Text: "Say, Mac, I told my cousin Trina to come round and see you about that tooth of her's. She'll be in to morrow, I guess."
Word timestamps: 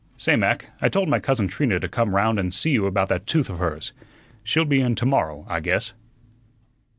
"Say, 0.17 0.35
Mac, 0.35 0.71
I 0.81 0.89
told 0.89 1.09
my 1.09 1.19
cousin 1.19 1.47
Trina 1.47 1.79
to 1.79 1.87
come 1.87 2.15
round 2.15 2.39
and 2.39 2.51
see 2.51 2.71
you 2.71 2.87
about 2.87 3.07
that 3.09 3.27
tooth 3.27 3.51
of 3.51 3.59
her's. 3.59 3.93
She'll 4.43 4.65
be 4.65 4.81
in 4.81 4.95
to 4.95 5.05
morrow, 5.05 5.45
I 5.47 5.59
guess." 5.59 5.93